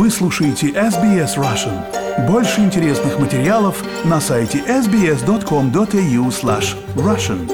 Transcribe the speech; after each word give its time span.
Вы 0.00 0.08
слушаете 0.10 0.68
SBS 0.68 1.36
Russian. 1.36 2.26
Больше 2.26 2.62
интересных 2.62 3.18
материалов 3.18 3.84
на 4.02 4.18
сайте 4.18 4.60
sbs.com.au 4.60 6.28
slash 6.30 6.74
russian. 6.96 7.46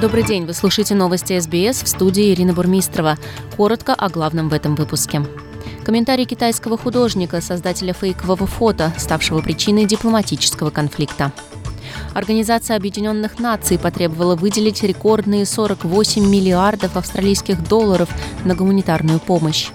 Добрый 0.00 0.22
день, 0.22 0.46
вы 0.46 0.54
слушаете 0.54 0.94
новости 0.94 1.38
СБС 1.38 1.82
в 1.82 1.88
студии 1.88 2.32
Ирина 2.32 2.54
Бурмистрова. 2.54 3.18
Коротко 3.58 3.92
о 3.92 4.08
главном 4.08 4.48
в 4.48 4.54
этом 4.54 4.76
выпуске. 4.76 5.20
Комментарий 5.88 6.26
китайского 6.26 6.76
художника, 6.76 7.40
создателя 7.40 7.94
фейкового 7.94 8.46
фото, 8.46 8.92
ставшего 8.98 9.40
причиной 9.40 9.86
дипломатического 9.86 10.68
конфликта. 10.68 11.32
Организация 12.12 12.76
Объединенных 12.76 13.38
Наций 13.38 13.78
потребовала 13.78 14.36
выделить 14.36 14.82
рекордные 14.82 15.46
48 15.46 16.28
миллиардов 16.28 16.98
австралийских 16.98 17.66
долларов 17.66 18.10
на 18.44 18.54
гуманитарную 18.54 19.18
помощь. 19.18 19.70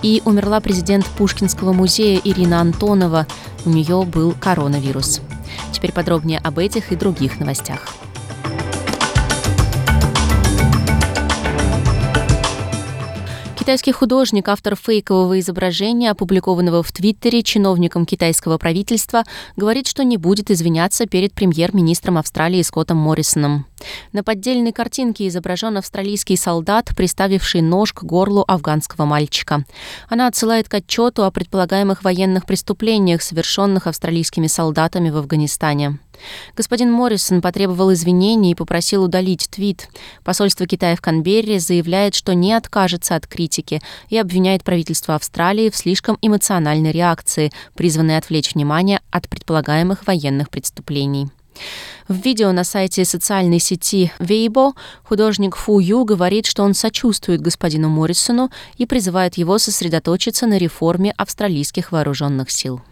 И 0.00 0.22
умерла 0.24 0.58
президент 0.60 1.04
Пушкинского 1.04 1.74
музея 1.74 2.18
Ирина 2.24 2.62
Антонова. 2.62 3.26
У 3.66 3.68
нее 3.68 4.04
был 4.04 4.32
коронавирус. 4.32 5.20
Теперь 5.70 5.92
подробнее 5.92 6.38
об 6.38 6.58
этих 6.60 6.92
и 6.92 6.96
других 6.96 7.38
новостях. 7.38 7.94
Китайский 13.62 13.92
художник, 13.92 14.48
автор 14.48 14.74
фейкового 14.74 15.38
изображения, 15.38 16.10
опубликованного 16.10 16.82
в 16.82 16.90
Твиттере 16.90 17.44
чиновником 17.44 18.06
китайского 18.06 18.58
правительства, 18.58 19.22
говорит, 19.54 19.86
что 19.86 20.02
не 20.02 20.16
будет 20.16 20.50
извиняться 20.50 21.06
перед 21.06 21.32
премьер-министром 21.32 22.18
Австралии 22.18 22.62
Скоттом 22.62 22.96
Моррисоном. 22.96 23.66
На 24.12 24.22
поддельной 24.22 24.72
картинке 24.72 25.28
изображен 25.28 25.76
австралийский 25.76 26.36
солдат, 26.36 26.90
приставивший 26.96 27.60
нож 27.60 27.92
к 27.92 28.02
горлу 28.02 28.44
афганского 28.46 29.04
мальчика. 29.04 29.64
Она 30.08 30.26
отсылает 30.26 30.68
к 30.68 30.74
отчету 30.74 31.24
о 31.24 31.30
предполагаемых 31.30 32.04
военных 32.04 32.46
преступлениях, 32.46 33.22
совершенных 33.22 33.86
австралийскими 33.86 34.46
солдатами 34.46 35.10
в 35.10 35.16
Афганистане. 35.16 35.98
Господин 36.56 36.92
Моррисон 36.92 37.40
потребовал 37.40 37.92
извинений 37.92 38.52
и 38.52 38.54
попросил 38.54 39.04
удалить 39.04 39.48
твит. 39.50 39.88
Посольство 40.24 40.66
Китая 40.66 40.96
в 40.96 41.00
Канберре 41.00 41.58
заявляет, 41.58 42.14
что 42.14 42.34
не 42.34 42.52
откажется 42.52 43.16
от 43.16 43.26
критики 43.26 43.80
и 44.08 44.18
обвиняет 44.18 44.62
правительство 44.62 45.14
Австралии 45.14 45.70
в 45.70 45.76
слишком 45.76 46.18
эмоциональной 46.20 46.92
реакции, 46.92 47.52
призванной 47.74 48.18
отвлечь 48.18 48.54
внимание 48.54 49.00
от 49.10 49.28
предполагаемых 49.28 50.06
военных 50.06 50.50
преступлений. 50.50 51.28
В 52.08 52.14
видео 52.14 52.52
на 52.52 52.64
сайте 52.64 53.04
социальной 53.04 53.58
сети 53.58 54.12
Weibo 54.18 54.72
художник 55.04 55.56
Фу 55.56 55.78
Ю 55.78 56.04
говорит, 56.04 56.46
что 56.46 56.62
он 56.62 56.74
сочувствует 56.74 57.40
господину 57.40 57.88
Моррисону 57.88 58.50
и 58.76 58.86
призывает 58.86 59.36
его 59.36 59.58
сосредоточиться 59.58 60.46
на 60.46 60.58
реформе 60.58 61.14
австралийских 61.16 61.92
вооруженных 61.92 62.50
сил. 62.50 62.82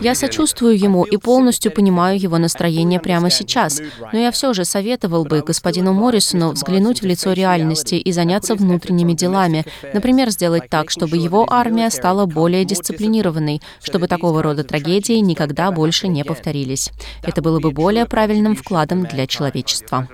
Я 0.00 0.14
сочувствую 0.14 0.78
ему 0.78 1.04
и 1.04 1.16
полностью 1.16 1.70
понимаю 1.70 2.18
его 2.18 2.38
настроение 2.38 2.98
прямо 2.98 3.30
сейчас, 3.30 3.80
но 4.12 4.18
я 4.18 4.32
все 4.32 4.52
же 4.52 4.64
советовал 4.64 5.24
бы 5.24 5.42
господину 5.42 5.92
Моррисону 5.92 6.50
взглянуть 6.50 7.02
в 7.02 7.06
лицо 7.06 7.32
реальности 7.32 7.94
и 7.94 8.12
заняться 8.12 8.56
внутренними 8.56 9.12
делами. 9.12 9.64
Например, 9.94 10.30
сделать 10.30 10.68
так, 10.68 10.90
чтобы 10.90 11.18
его 11.18 11.46
армия 11.48 11.90
стала 11.90 12.26
более 12.26 12.64
дисциплинированной, 12.64 13.62
чтобы 13.82 14.08
такого 14.08 14.42
рода 14.42 14.64
трагедии 14.64 15.20
никогда 15.20 15.70
больше 15.70 16.08
не 16.08 16.24
повторились. 16.24 16.90
Это 17.22 17.42
было 17.42 17.60
бы 17.60 17.70
более 17.70 18.06
правильным 18.06 18.56
вкладом 18.56 19.04
для 19.04 19.26
человечества. 19.28 20.08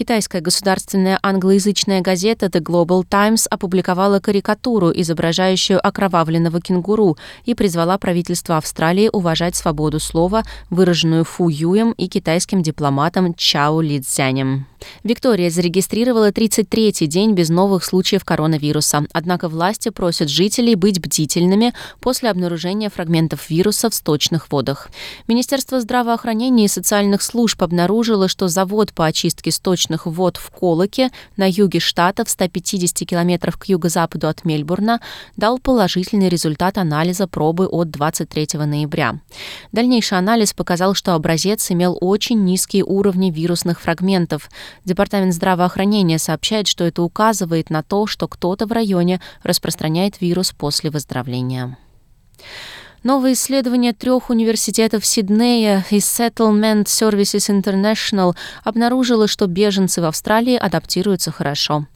Китайская 0.00 0.40
государственная 0.40 1.18
англоязычная 1.22 2.00
газета 2.00 2.46
The 2.46 2.62
Global 2.62 3.04
Times 3.06 3.46
опубликовала 3.50 4.18
карикатуру, 4.18 4.90
изображающую 4.94 5.78
окровавленного 5.86 6.62
кенгуру, 6.62 7.18
и 7.44 7.54
призвала 7.54 7.98
правительство 7.98 8.56
Австралии 8.56 9.10
уважать 9.12 9.56
свободу 9.56 10.00
слова, 10.00 10.42
выраженную 10.70 11.24
Фу 11.24 11.50
Юем 11.50 11.92
и 11.92 12.08
китайским 12.08 12.62
дипломатом 12.62 13.34
Чао 13.34 13.82
Ли 13.82 14.00
Цзянем. 14.00 14.64
Виктория 15.04 15.50
зарегистрировала 15.50 16.30
33-й 16.30 17.06
день 17.06 17.34
без 17.34 17.48
новых 17.48 17.84
случаев 17.84 18.24
коронавируса. 18.24 19.04
Однако 19.12 19.48
власти 19.48 19.90
просят 19.90 20.28
жителей 20.28 20.74
быть 20.74 21.00
бдительными 21.00 21.74
после 22.00 22.30
обнаружения 22.30 22.90
фрагментов 22.90 23.50
вируса 23.50 23.90
в 23.90 23.94
сточных 23.94 24.50
водах. 24.50 24.88
Министерство 25.28 25.80
здравоохранения 25.80 26.66
и 26.66 26.68
социальных 26.68 27.22
служб 27.22 27.62
обнаружило, 27.62 28.28
что 28.28 28.48
завод 28.48 28.92
по 28.92 29.06
очистке 29.06 29.50
сточных 29.50 29.89
вод 30.04 30.36
в 30.36 30.50
Колоке 30.50 31.10
на 31.36 31.48
юге 31.48 31.80
штата 31.80 32.24
в 32.24 32.30
150 32.30 33.08
километров 33.08 33.56
к 33.56 33.64
юго-западу 33.66 34.28
от 34.28 34.44
Мельбурна 34.44 35.00
дал 35.36 35.58
положительный 35.58 36.28
результат 36.28 36.78
анализа 36.78 37.26
пробы 37.26 37.66
от 37.66 37.90
23 37.90 38.48
ноября. 38.54 39.20
Дальнейший 39.72 40.18
анализ 40.18 40.52
показал, 40.52 40.94
что 40.94 41.14
образец 41.14 41.70
имел 41.70 41.96
очень 42.00 42.44
низкие 42.44 42.84
уровни 42.84 43.30
вирусных 43.30 43.80
фрагментов– 43.80 44.48
Департамент 44.84 45.34
здравоохранения 45.34 46.18
сообщает, 46.18 46.66
что 46.66 46.84
это 46.84 47.02
указывает 47.02 47.70
на 47.70 47.82
то, 47.82 48.06
что 48.06 48.28
кто-то 48.28 48.66
в 48.66 48.72
районе 48.72 49.20
распространяет 49.42 50.20
вирус 50.20 50.52
после 50.52 50.90
выздоровления. 50.90 51.76
Новое 53.02 53.32
исследование 53.32 53.94
трех 53.94 54.28
университетов 54.28 55.06
Сиднея 55.06 55.86
и 55.90 55.96
Settlement 55.96 56.84
Services 56.84 57.48
International 57.48 58.36
обнаружило, 58.62 59.26
что 59.26 59.46
беженцы 59.46 60.02
в 60.02 60.04
Австралии 60.04 60.54
адаптируются 60.54 61.30
хорошо. 61.30 61.86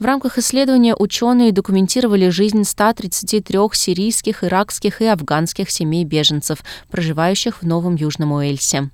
В 0.00 0.04
рамках 0.04 0.36
исследования 0.36 0.96
ученые 0.98 1.52
документировали 1.52 2.28
жизнь 2.28 2.64
133 2.64 3.58
сирийских, 3.72 4.42
иракских 4.42 5.00
и 5.00 5.06
афганских 5.06 5.70
семей 5.70 6.04
беженцев, 6.04 6.58
проживающих 6.90 7.62
в 7.62 7.66
Новом 7.66 7.94
Южном 7.94 8.32
Уэльсе. 8.32 8.90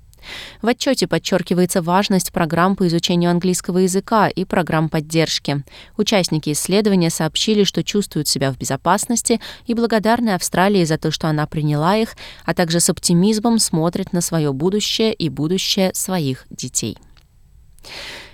В 0.61 0.67
отчете 0.67 1.07
подчеркивается 1.07 1.81
важность 1.81 2.31
программ 2.31 2.75
по 2.75 2.87
изучению 2.87 3.31
английского 3.31 3.79
языка 3.79 4.27
и 4.27 4.45
программ 4.45 4.89
поддержки. 4.89 5.63
Участники 5.97 6.51
исследования 6.51 7.09
сообщили, 7.09 7.63
что 7.63 7.83
чувствуют 7.83 8.27
себя 8.27 8.51
в 8.51 8.57
безопасности 8.57 9.39
и 9.65 9.73
благодарны 9.73 10.35
Австралии 10.35 10.83
за 10.83 10.97
то, 10.97 11.11
что 11.11 11.27
она 11.27 11.45
приняла 11.47 11.97
их, 11.97 12.15
а 12.45 12.53
также 12.53 12.79
с 12.79 12.89
оптимизмом 12.89 13.59
смотрят 13.59 14.13
на 14.13 14.21
свое 14.21 14.53
будущее 14.53 15.13
и 15.13 15.29
будущее 15.29 15.91
своих 15.93 16.45
детей. 16.49 16.97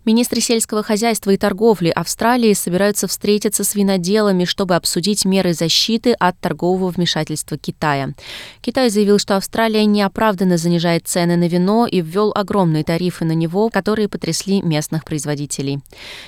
Министры 0.04 0.42
сельского 0.42 0.82
хозяйства 0.82 1.30
и 1.30 1.38
торговли 1.38 1.90
Австралии 1.90 2.54
собираются 2.54 3.08
встретиться 3.08 3.64
с 3.64 3.76
виноделами, 3.76 4.46
чтобы 4.46 4.76
обсудить 4.76 5.26
меры 5.26 5.54
защиты 5.54 6.14
от 6.14 6.40
торгового 6.40 6.90
вмешательства 6.90 7.56
Китая. 7.56 8.16
Китай 8.62 8.90
заявил, 8.90 9.20
что 9.20 9.38
Австралия 9.38 9.86
неоправданно 9.86 10.58
занижает 10.58 11.08
цены 11.08 11.36
на 11.36 11.48
вино 11.48 11.86
и 11.86 12.02
ввел 12.02 12.32
огромные 12.34 12.84
тарифы 12.84 13.26
на 13.26 13.34
него, 13.34 13.70
которые 13.70 14.10
потрясли 14.10 14.64
местных 14.64 15.06
производителей. 15.06 15.82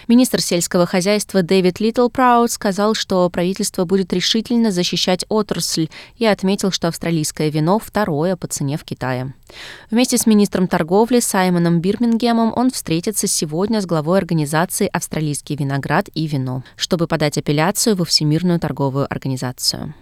Министр 0.07 0.39
сельского 0.39 0.85
хозяйства 0.85 1.41
Дэвид 1.41 1.79
Литтлпраут 1.79 2.51
сказал, 2.51 2.93
что 2.93 3.27
правительство 3.31 3.85
будет 3.85 4.13
решительно 4.13 4.69
защищать 4.69 5.25
отрасль 5.29 5.89
и 6.17 6.27
отметил, 6.27 6.71
что 6.71 6.89
австралийское 6.89 7.49
вино 7.49 7.79
второе 7.79 8.35
по 8.35 8.45
цене 8.45 8.77
в 8.77 8.83
Китае. 8.83 9.33
Вместе 9.89 10.19
с 10.19 10.27
министром 10.27 10.67
торговли 10.67 11.19
Саймоном 11.19 11.79
Бирмингемом 11.79 12.53
он 12.55 12.69
встретится 12.69 13.25
сегодня 13.25 13.62
с 13.81 13.85
главой 13.85 14.17
организации 14.17 14.89
«Австралийский 14.91 15.55
виноград 15.55 16.09
и 16.13 16.27
вино», 16.27 16.63
чтобы 16.75 17.07
подать 17.07 17.37
апелляцию 17.37 17.95
во 17.95 18.05
Всемирную 18.05 18.59
торговую 18.59 19.05
организацию. 19.09 19.93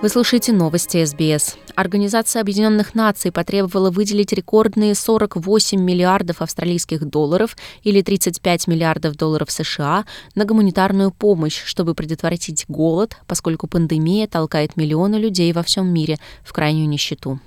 Вы 0.00 0.08
слушаете 0.10 0.52
новости 0.52 1.04
СБС. 1.04 1.56
Организация 1.74 2.40
Объединенных 2.40 2.94
Наций 2.94 3.32
потребовала 3.32 3.90
выделить 3.90 4.32
рекордные 4.32 4.94
48 4.94 5.80
миллиардов 5.80 6.40
австралийских 6.40 7.04
долларов 7.04 7.56
или 7.82 8.00
35 8.00 8.68
миллиардов 8.68 9.16
долларов 9.16 9.50
США 9.50 10.04
на 10.36 10.44
гуманитарную 10.44 11.10
помощь, 11.10 11.64
чтобы 11.64 11.96
предотвратить 11.96 12.64
голод, 12.68 13.16
поскольку 13.26 13.66
пандемия 13.66 14.28
толкает 14.28 14.76
миллионы 14.76 15.16
людей 15.16 15.52
во 15.52 15.64
всем 15.64 15.92
мире 15.92 16.18
в 16.44 16.52
крайнюю 16.52 16.88
нищету. 16.88 17.40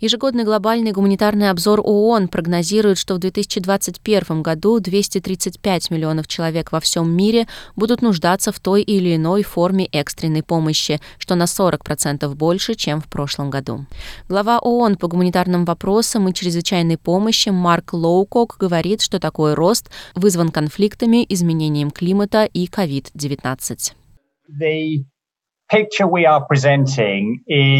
Ежегодный 0.00 0.44
глобальный 0.44 0.92
гуманитарный 0.92 1.50
обзор 1.50 1.80
ООН 1.84 2.28
прогнозирует, 2.28 2.96
что 2.96 3.14
в 3.14 3.18
2021 3.18 4.42
году 4.42 4.80
235 4.80 5.90
миллионов 5.90 6.26
человек 6.26 6.72
во 6.72 6.80
всем 6.80 7.10
мире 7.10 7.46
будут 7.76 8.00
нуждаться 8.00 8.50
в 8.50 8.60
той 8.60 8.82
или 8.82 9.16
иной 9.16 9.42
форме 9.42 9.84
экстренной 9.86 10.42
помощи, 10.42 11.00
что 11.18 11.34
на 11.34 11.44
40% 11.44 12.34
больше, 12.34 12.74
чем 12.74 13.02
в 13.02 13.08
прошлом 13.08 13.50
году. 13.50 13.84
Глава 14.28 14.58
ООН 14.58 14.96
по 14.96 15.06
гуманитарным 15.06 15.66
вопросам 15.66 16.28
и 16.28 16.34
чрезвычайной 16.34 16.96
помощи 16.96 17.50
Марк 17.50 17.92
Лоукок 17.92 18.56
говорит, 18.58 19.02
что 19.02 19.20
такой 19.20 19.52
рост 19.52 19.90
вызван 20.14 20.48
конфликтами, 20.50 21.26
изменением 21.28 21.90
климата 21.90 22.44
и 22.44 22.66
COVID-19. 22.66 23.92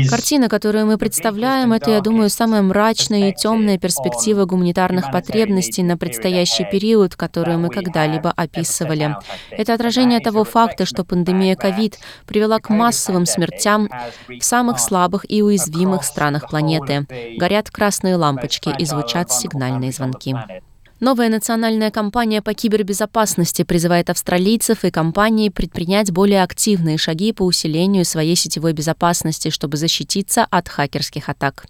Картина, 0.09 0.49
которую 0.49 0.87
мы 0.87 0.97
представляем, 0.97 1.73
это, 1.73 1.91
я 1.91 2.01
думаю, 2.01 2.31
самая 2.31 2.63
мрачная 2.63 3.31
и 3.31 3.35
темная 3.35 3.79
перспектива 3.79 4.45
гуманитарных 4.45 5.11
потребностей 5.11 5.83
на 5.83 5.99
предстоящий 5.99 6.65
период, 6.65 7.17
которую 7.17 7.59
мы 7.59 7.69
когда-либо 7.69 8.31
описывали. 8.31 9.17
Это 9.51 9.75
отражение 9.75 10.21
того 10.21 10.45
факта, 10.45 10.87
что 10.87 11.05
пандемия 11.05 11.57
COVID 11.57 11.95
привела 12.27 12.61
к 12.61 12.69
массовым 12.71 13.27
смертям 13.27 13.89
в 14.29 14.43
самых 14.43 14.79
слабых 14.79 15.27
и 15.29 15.43
уязвимых 15.43 16.05
странах 16.05 16.49
планеты. 16.49 17.07
Горят 17.39 17.71
красные 17.71 18.15
лампочки 18.15 18.73
и 18.79 18.85
звучат 18.85 19.33
сигнальные 19.33 19.91
звонки. 19.91 20.37
Новая 21.01 21.31
национальная 21.31 21.91
кампания 21.91 22.43
по 22.43 22.53
кибербезопасности 22.53 23.63
призывает 23.63 24.11
австралийцев 24.11 24.85
и 24.85 24.91
компании 24.91 25.49
предпринять 25.49 26.13
более 26.13 26.43
активные 26.43 26.99
шаги 26.99 27.33
по 27.33 27.43
усилению 27.43 28.05
своей 28.05 28.37
сетевой 28.37 28.75
безопасности, 28.75 29.49
чтобы 29.49 29.79
защититься 29.79 30.47
от 30.51 30.69
хакерских 30.69 31.31
атак. 31.31 31.65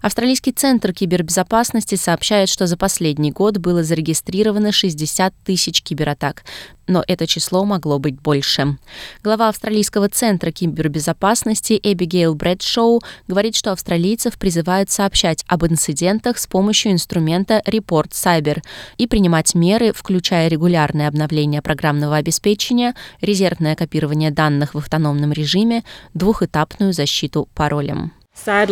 Австралийский 0.00 0.52
центр 0.52 0.94
кибербезопасности 0.94 1.96
сообщает, 1.96 2.48
что 2.48 2.66
за 2.66 2.78
последний 2.78 3.32
год 3.32 3.58
было 3.58 3.84
зарегистрировано 3.84 4.72
60 4.72 5.34
тысяч 5.44 5.82
кибератак 5.82 6.44
но 6.90 7.04
это 7.06 7.26
число 7.26 7.64
могло 7.64 7.98
быть 7.98 8.20
больше. 8.20 8.76
Глава 9.22 9.48
Австралийского 9.48 10.08
центра 10.08 10.50
кибербезопасности 10.50 11.80
Эбигейл 11.82 12.34
Брэдшоу 12.34 13.00
говорит, 13.28 13.56
что 13.56 13.72
австралийцев 13.72 14.36
призывают 14.36 14.90
сообщать 14.90 15.44
об 15.46 15.64
инцидентах 15.64 16.36
с 16.38 16.46
помощью 16.46 16.92
инструмента 16.92 17.62
Report 17.64 18.10
Cyber 18.10 18.62
и 18.98 19.06
принимать 19.06 19.54
меры, 19.54 19.92
включая 19.94 20.48
регулярное 20.48 21.08
обновление 21.08 21.62
программного 21.62 22.16
обеспечения, 22.16 22.94
резервное 23.20 23.76
копирование 23.76 24.32
данных 24.32 24.74
в 24.74 24.78
автономном 24.78 25.32
режиме, 25.32 25.84
двухэтапную 26.12 26.92
защиту 26.92 27.48
паролем. 27.54 28.12
К 28.44 28.66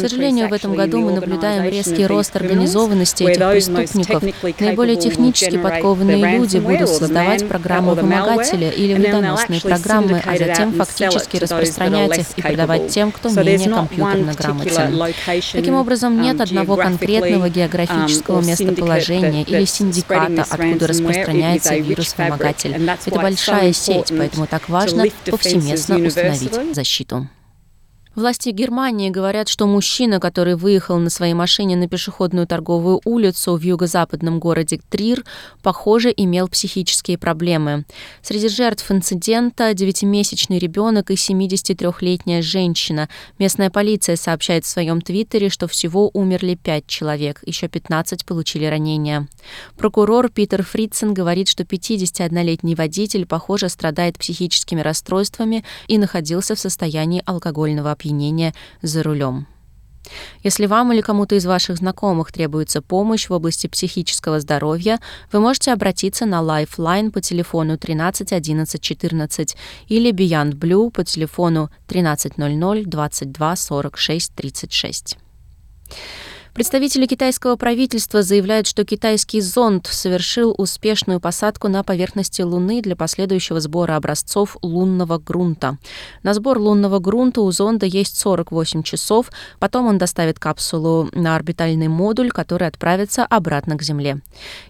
сожалению, 0.00 0.48
в 0.48 0.52
этом 0.52 0.74
году 0.74 0.98
мы 1.00 1.12
наблюдаем 1.12 1.64
резкий 1.64 2.06
рост 2.06 2.36
организованности 2.36 3.24
этих 3.24 3.40
преступников. 3.40 4.22
Наиболее 4.60 4.96
технически 4.96 5.56
подкованные 5.56 6.38
люди 6.38 6.58
будут 6.58 6.90
создавать 6.90 7.48
программы 7.48 7.94
вымогателя 7.94 8.70
или 8.70 8.92
вредоносные 8.94 9.62
программы, 9.62 10.22
а 10.26 10.36
затем 10.36 10.74
фактически 10.74 11.38
распространять 11.38 12.18
их 12.18 12.26
и 12.36 12.42
продавать 12.42 12.88
тем, 12.88 13.10
кто 13.10 13.30
менее 13.30 13.70
компьютерно 13.70 14.34
грамотен. 14.34 15.14
Таким 15.52 15.74
образом, 15.76 16.20
нет 16.20 16.36
um, 16.36 16.42
одного 16.42 16.76
конкретного 16.76 17.48
географического 17.48 18.40
um, 18.40 18.46
местоположения 18.46 19.44
или 19.44 19.64
синдиката, 19.64 20.44
откуда 20.48 20.88
распространяется 20.88 21.76
вирус-вымогатель. 21.76 22.74
Это 23.06 23.20
большая 23.20 23.72
сеть, 23.72 24.12
поэтому 24.16 24.46
так 24.46 24.68
важно 24.68 25.04
повсеместно 25.24 25.96
установить 25.96 26.74
защиту. 26.74 27.26
Власти 28.14 28.50
Германии 28.50 29.10
говорят, 29.10 29.48
что 29.48 29.66
мужчина, 29.66 30.20
который 30.20 30.54
выехал 30.54 30.98
на 30.98 31.10
своей 31.10 31.34
машине 31.34 31.74
на 31.74 31.88
пешеходную 31.88 32.46
торговую 32.46 33.00
улицу 33.04 33.56
в 33.56 33.60
юго-западном 33.60 34.38
городе 34.38 34.80
Трир, 34.88 35.24
похоже, 35.64 36.14
имел 36.16 36.46
психические 36.46 37.18
проблемы. 37.18 37.84
Среди 38.22 38.48
жертв 38.48 38.88
инцидента 38.88 39.74
девятимесячный 39.74 40.60
ребенок 40.60 41.10
и 41.10 41.14
73-летняя 41.14 42.40
женщина. 42.40 43.08
Местная 43.40 43.68
полиция 43.68 44.14
сообщает 44.14 44.64
в 44.64 44.68
своем 44.68 45.00
твиттере, 45.00 45.48
что 45.48 45.66
всего 45.66 46.08
умерли 46.14 46.54
пять 46.54 46.86
человек, 46.86 47.40
еще 47.44 47.66
15 47.66 48.24
получили 48.24 48.66
ранения. 48.66 49.26
Прокурор 49.76 50.28
Питер 50.30 50.62
Фридсен 50.62 51.14
говорит, 51.14 51.48
что 51.48 51.64
51-летний 51.64 52.76
водитель, 52.76 53.26
похоже, 53.26 53.68
страдает 53.68 54.18
психическими 54.18 54.82
расстройствами 54.82 55.64
и 55.88 55.98
находился 55.98 56.54
в 56.54 56.60
состоянии 56.60 57.20
алкогольного 57.26 57.90
опьянения 57.90 58.03
опьянения 58.04 58.52
за 58.82 59.02
рулем. 59.02 59.46
Если 60.42 60.66
вам 60.66 60.92
или 60.92 61.00
кому-то 61.00 61.34
из 61.34 61.46
ваших 61.46 61.78
знакомых 61.78 62.30
требуется 62.30 62.82
помощь 62.82 63.30
в 63.30 63.32
области 63.32 63.68
психического 63.68 64.38
здоровья, 64.38 65.00
вы 65.32 65.40
можете 65.40 65.72
обратиться 65.72 66.26
на 66.26 66.42
Lifeline 66.42 67.10
по 67.10 67.22
телефону 67.22 67.78
13 67.78 68.32
11 68.32 68.80
14 68.82 69.56
или 69.88 70.12
Beyond 70.12 70.52
Blue 70.52 70.90
по 70.90 71.04
телефону 71.04 71.70
1300 71.88 72.90
22 72.90 73.56
46 73.56 74.34
36. 74.34 75.23
Представители 76.54 77.06
китайского 77.06 77.56
правительства 77.56 78.22
заявляют, 78.22 78.68
что 78.68 78.84
китайский 78.84 79.40
зонд 79.40 79.88
совершил 79.90 80.54
успешную 80.56 81.18
посадку 81.18 81.66
на 81.66 81.82
поверхности 81.82 82.42
Луны 82.42 82.80
для 82.80 82.94
последующего 82.94 83.58
сбора 83.58 83.96
образцов 83.96 84.56
лунного 84.62 85.18
грунта. 85.18 85.78
На 86.22 86.32
сбор 86.32 86.60
лунного 86.60 87.00
грунта 87.00 87.40
у 87.40 87.50
зонда 87.50 87.86
есть 87.86 88.16
48 88.18 88.84
часов, 88.84 89.32
потом 89.58 89.88
он 89.88 89.98
доставит 89.98 90.38
капсулу 90.38 91.08
на 91.10 91.34
орбитальный 91.34 91.88
модуль, 91.88 92.30
который 92.30 92.68
отправится 92.68 93.26
обратно 93.26 93.76
к 93.76 93.82
Земле. 93.82 94.20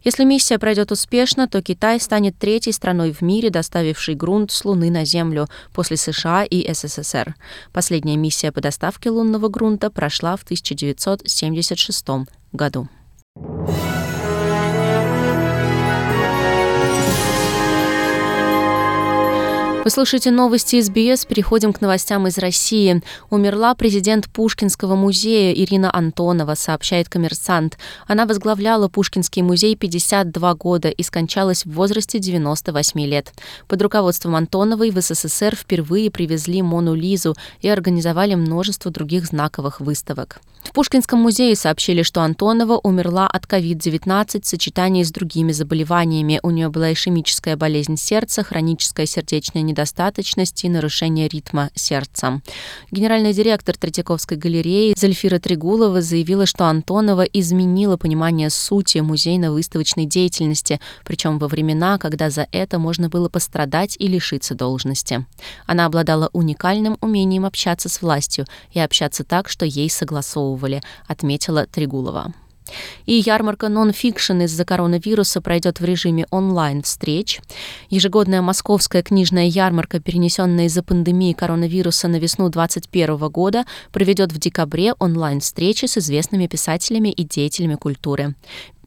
Если 0.04 0.24
миссия 0.24 0.58
пройдет 0.58 0.90
успешно, 0.90 1.48
то 1.48 1.60
Китай 1.60 2.00
станет 2.00 2.38
третьей 2.38 2.72
страной 2.72 3.12
в 3.12 3.20
мире, 3.20 3.50
доставившей 3.50 4.14
грунт 4.14 4.52
с 4.52 4.64
Луны 4.64 4.90
на 4.90 5.04
Землю 5.04 5.48
после 5.74 5.98
США 5.98 6.44
и 6.44 6.66
СССР. 6.72 7.34
Последняя 7.74 8.16
миссия 8.16 8.52
по 8.52 8.62
доставке 8.62 9.10
лунного 9.10 9.48
грунта 9.48 9.90
прошла 9.90 10.34
в 10.38 10.44
1970 10.44 11.73
1976 11.74 12.28
году. 12.52 12.88
Вы 19.84 19.90
слушаете 19.90 20.30
новости 20.30 20.80
СБС. 20.80 21.26
Переходим 21.26 21.74
к 21.74 21.82
новостям 21.82 22.26
из 22.26 22.38
России. 22.38 23.02
Умерла 23.28 23.74
президент 23.74 24.30
Пушкинского 24.30 24.94
музея 24.94 25.52
Ирина 25.52 25.94
Антонова, 25.94 26.54
сообщает 26.54 27.10
коммерсант. 27.10 27.76
Она 28.06 28.24
возглавляла 28.24 28.88
Пушкинский 28.88 29.42
музей 29.42 29.76
52 29.76 30.54
года 30.54 30.88
и 30.88 31.02
скончалась 31.02 31.66
в 31.66 31.72
возрасте 31.72 32.18
98 32.18 32.98
лет. 33.02 33.34
Под 33.68 33.82
руководством 33.82 34.36
Антоновой 34.36 34.90
в 34.90 34.98
СССР 34.98 35.54
впервые 35.54 36.10
привезли 36.10 36.62
Мону 36.62 36.94
Лизу 36.94 37.34
и 37.60 37.68
организовали 37.68 38.34
множество 38.36 38.90
других 38.90 39.26
знаковых 39.26 39.80
выставок. 39.80 40.40
В 40.64 40.72
Пушкинском 40.72 41.20
музее 41.20 41.54
сообщили, 41.56 42.02
что 42.02 42.22
Антонова 42.22 42.78
умерла 42.78 43.26
от 43.26 43.44
COVID-19 43.44 44.42
в 44.42 44.46
сочетании 44.46 45.02
с 45.02 45.12
другими 45.12 45.52
заболеваниями. 45.52 46.40
У 46.42 46.48
нее 46.48 46.70
была 46.70 46.90
ишемическая 46.90 47.58
болезнь 47.58 47.98
сердца, 47.98 48.42
хроническая 48.42 49.04
сердечная 49.04 49.60
недостаточность 49.60 49.73
и 50.64 50.68
нарушение 50.68 51.28
ритма 51.28 51.70
сердца. 51.74 52.40
Генеральный 52.90 53.32
директор 53.32 53.76
Третьяковской 53.76 54.36
галереи 54.36 54.94
Зельфира 54.96 55.38
Тригулова 55.38 56.00
заявила, 56.00 56.46
что 56.46 56.66
Антонова 56.66 57.22
изменила 57.22 57.96
понимание 57.96 58.50
сути 58.50 58.98
музейно-выставочной 58.98 60.06
деятельности, 60.06 60.80
причем 61.04 61.38
во 61.38 61.48
времена, 61.48 61.98
когда 61.98 62.30
за 62.30 62.46
это 62.52 62.78
можно 62.78 63.08
было 63.08 63.28
пострадать 63.28 63.96
и 63.98 64.06
лишиться 64.08 64.54
должности. 64.54 65.26
Она 65.66 65.86
обладала 65.86 66.30
уникальным 66.32 66.96
умением 67.00 67.44
общаться 67.44 67.88
с 67.88 68.00
властью 68.00 68.46
и 68.72 68.80
общаться 68.80 69.24
так, 69.24 69.48
что 69.48 69.66
ей 69.66 69.90
согласовывали, 69.90 70.82
отметила 71.06 71.66
Тригулова. 71.66 72.32
И 73.06 73.14
ярмарка 73.14 73.68
нон-фикшн 73.68 74.42
из-за 74.42 74.64
коронавируса 74.64 75.40
пройдет 75.40 75.80
в 75.80 75.84
режиме 75.84 76.26
онлайн-встреч. 76.30 77.40
Ежегодная 77.90 78.42
московская 78.42 79.02
книжная 79.02 79.46
ярмарка, 79.46 80.00
перенесенная 80.00 80.66
из-за 80.66 80.82
пандемии 80.82 81.32
коронавируса 81.32 82.08
на 82.08 82.16
весну 82.16 82.48
2021 82.48 83.28
года, 83.28 83.64
проведет 83.92 84.32
в 84.32 84.38
декабре 84.38 84.94
онлайн-встречи 84.98 85.86
с 85.86 85.98
известными 85.98 86.46
писателями 86.46 87.10
и 87.10 87.24
деятелями 87.24 87.74
культуры. 87.74 88.34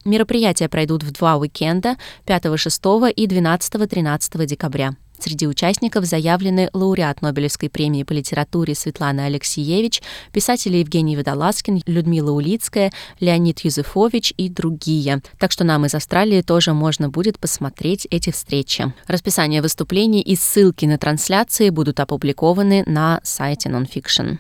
Мероприятия 0.06 0.70
пройдут 0.70 1.04
в 1.04 1.12
два 1.12 1.36
уикенда 1.36 1.98
5-6 2.26 3.12
и 3.12 3.28
12-13 3.28 4.46
декабря. 4.46 4.96
Среди 5.20 5.48
участников 5.48 6.06
заявлены 6.06 6.70
лауреат 6.74 7.22
Нобелевской 7.22 7.70
премии 7.70 8.04
по 8.04 8.14
литературе 8.14 8.76
Светлана 8.76 9.26
Алексеевич, 9.26 10.02
писатели 10.32 10.78
Евгений 10.78 11.18
Водолазкин, 11.18 11.82
Людмила 11.86 12.32
Улицкая, 12.32 12.92
Леонид 13.20 13.60
Юзефович 13.62 14.34
и 14.38 14.50
другие. 14.50 15.22
Так 15.40 15.52
что 15.52 15.64
нам 15.64 15.86
из 15.86 15.96
Австралии 15.96 16.42
тоже 16.42 16.74
можно 16.74 17.10
будет 17.10 17.40
посмотреть 17.40 18.08
эти 18.12 18.32
встречи. 18.32 18.94
Расписание 19.08 19.62
выступлений 19.62 20.22
и 20.22 20.36
ссылки 20.36 20.86
на 20.86 20.98
трансляции 20.98 21.70
будут 21.70 22.00
опубликованы 22.00 22.84
на 22.86 23.20
сайте 23.24 23.70
Nonfiction. 23.70 24.38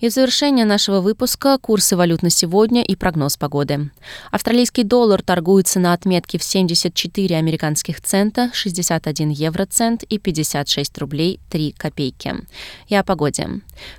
И 0.00 0.08
в 0.08 0.12
завершение 0.12 0.64
нашего 0.64 1.00
выпуска 1.00 1.58
курсы 1.58 1.96
валют 1.96 2.22
на 2.22 2.30
сегодня 2.30 2.82
и 2.82 2.96
прогноз 2.96 3.36
погоды. 3.36 3.90
Австралийский 4.30 4.84
доллар 4.84 5.22
торгуется 5.22 5.80
на 5.80 5.92
отметке 5.92 6.38
в 6.38 6.44
74 6.44 7.36
американских 7.36 8.00
цента, 8.00 8.50
61 8.52 9.30
евроцент 9.30 10.02
и 10.04 10.18
56 10.18 10.98
рублей 10.98 11.40
3 11.50 11.72
копейки. 11.72 12.34
И 12.88 12.94
о 12.94 13.04
погоде. 13.04 13.48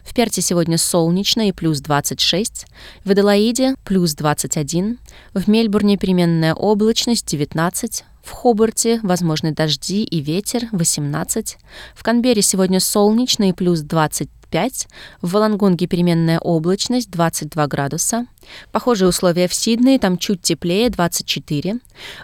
В 0.04 0.14
Перте 0.14 0.42
сегодня 0.42 0.78
солнечно 0.78 1.48
и 1.48 1.52
плюс 1.52 1.80
26, 1.80 2.66
в 3.04 3.10
Аделаиде 3.12 3.76
плюс 3.84 4.16
21, 4.16 5.00
в 5.34 5.48
Мельбурне 5.48 5.98
переменная 5.98 6.54
облачность 6.54 7.28
19, 7.28 8.04
в 8.26 8.32
Хобарте 8.32 9.00
возможны 9.04 9.52
дожди 9.52 10.04
и 10.04 10.20
ветер 10.20 10.68
18. 10.72 11.58
В 11.94 12.04
Канберре 12.04 12.42
сегодня 12.42 12.80
солнечно 12.80 13.50
и 13.50 13.54
плюс 13.54 13.82
25. 14.56 14.88
В 15.22 15.32
Волонгонге 15.32 15.86
переменная 15.86 16.40
облачность 16.40 17.12
22 17.12 17.68
градуса. 17.68 18.26
Похожие 18.72 19.10
условия 19.10 19.50
в 19.50 19.54
Сиднее, 19.54 20.00
там 20.00 20.18
чуть 20.18 20.42
теплее 20.42 20.90
24. 20.90 21.80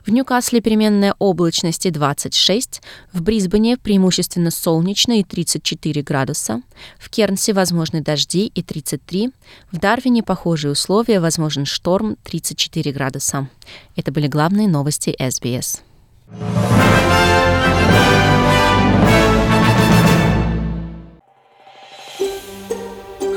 В 0.05 0.11
Ньюкасле 0.11 0.61
переменная 0.61 1.13
облачность 1.19 1.85
и 1.85 1.91
26. 1.91 2.81
В 3.11 3.21
Брисбене 3.21 3.77
преимущественно 3.77 4.49
солнечно 4.49 5.19
и 5.19 5.23
34 5.23 6.01
градуса. 6.03 6.61
В 6.99 7.09
Кернсе 7.09 7.51
возможны 7.51 8.01
дожди 8.01 8.47
и 8.47 8.63
33. 8.63 9.31
В 9.71 9.77
Дарвине 9.77 10.23
похожие 10.23 10.71
условия, 10.71 11.19
возможен 11.19 11.65
шторм 11.65 12.15
34 12.23 12.93
градуса. 12.93 13.49
Это 13.97 14.11
были 14.13 14.27
главные 14.27 14.69
новости 14.69 15.13
СБС. 15.19 15.81